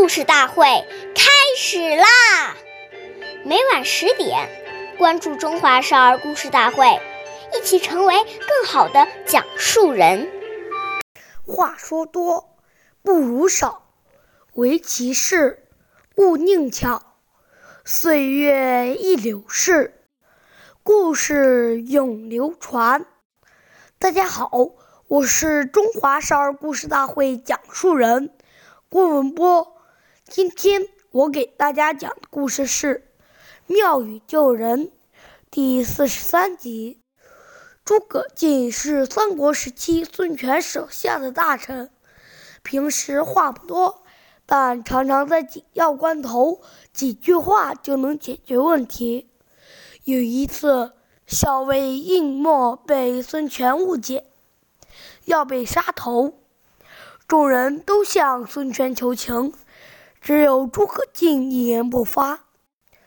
[0.00, 0.64] 故事大会
[1.14, 2.56] 开始啦！
[3.44, 4.48] 每晚十点，
[4.96, 6.86] 关注《中华少儿故事大会》，
[7.54, 10.30] 一起成为更好的讲述人。
[11.44, 12.56] 话说多
[13.02, 13.90] 不如少，
[14.54, 15.68] 唯其事，
[16.16, 17.02] 勿佞巧。
[17.84, 20.02] 岁月易流逝，
[20.82, 23.04] 故事永流传。
[23.98, 24.50] 大家好，
[25.08, 28.32] 我是中华少儿故事大会讲述人
[28.88, 29.76] 郭文波。
[30.30, 32.94] 今天我给大家讲的故事是
[33.66, 34.86] 《妙语救人》
[35.50, 37.02] 第四十三集。
[37.84, 41.90] 诸葛瑾是三国时期孙权手下的大臣，
[42.62, 44.04] 平时话不多，
[44.46, 46.60] 但常常在紧要关头
[46.92, 49.28] 几句话就能解决问题。
[50.04, 50.92] 有一次，
[51.26, 54.30] 校尉应墨被孙权误解，
[55.24, 56.38] 要被杀头，
[57.26, 59.52] 众人都向孙权求情。
[60.20, 62.46] 只有诸葛瑾一言不发。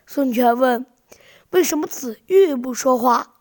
[0.06, 0.86] 孙权问
[1.52, 3.36] ：“为什么子玉不说话？”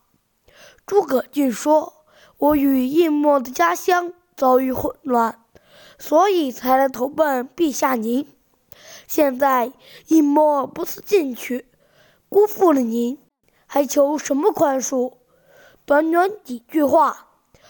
[0.87, 2.05] 诸葛瑾说
[2.39, 5.45] ：“我与应墨的家乡遭遇混乱，
[5.98, 8.27] 所以才来投奔陛下您。
[9.06, 9.73] 现在
[10.09, 11.67] 应墨不思进取，
[12.29, 13.19] 辜负了您，
[13.67, 15.14] 还求什么宽恕？”
[15.84, 17.29] 短短几句话，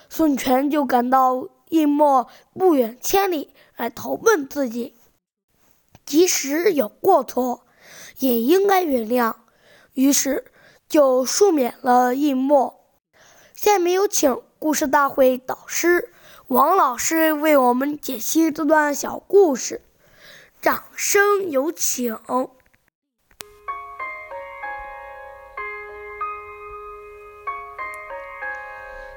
[0.09, 4.95] 孙权就感到应墨不远千里来投奔自己。
[6.13, 7.67] 即使有过错，
[8.19, 9.35] 也应该原谅，
[9.95, 10.53] 于是
[10.87, 12.85] 就赦免了应墨。
[13.55, 16.13] 下面有请故事大会导师
[16.49, 19.81] 王老师为我们解析这段小故事，
[20.61, 22.21] 掌声有请。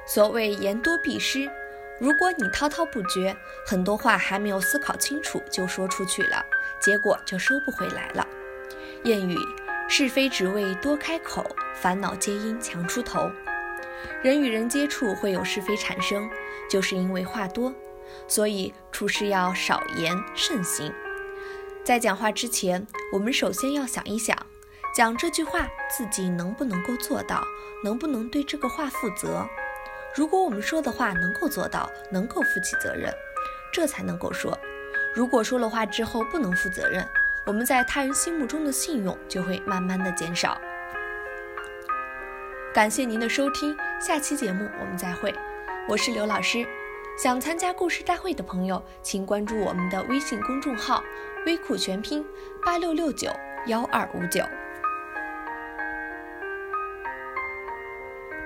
[0.06, 1.50] 所谓言多必失。
[1.98, 3.34] 如果你滔滔不绝，
[3.66, 6.44] 很多话还没有思考清楚就说出去了，
[6.80, 8.26] 结果就收不回来了。
[9.02, 9.38] 谚语：
[9.88, 11.44] 是非只为多开口，
[11.74, 13.30] 烦恼皆因强出头。
[14.22, 16.28] 人与人接触会有是非产生，
[16.68, 17.74] 就是因为话多，
[18.28, 20.92] 所以处事要少言慎行。
[21.82, 24.36] 在讲话之前，我们首先要想一想，
[24.94, 25.66] 讲这句话
[25.96, 27.42] 自己能不能够做到，
[27.82, 29.48] 能不能对这个话负责。
[30.16, 33.12] 如果我们说的话能够做到，能够负起责任，
[33.70, 34.58] 这才能够说。
[35.14, 37.06] 如果说了话之后不能负责任，
[37.44, 40.58] 我们在他人心目中的信用就会慢慢的减少。
[42.72, 45.34] 感谢您的收听，下期节目我们再会。
[45.86, 46.66] 我是刘老师，
[47.22, 51.04] 想参加故事大会的朋友，请关注我们的微信公众号
[51.44, 52.24] “微库全拼
[52.64, 53.30] 八六六九
[53.66, 54.42] 幺二五九”。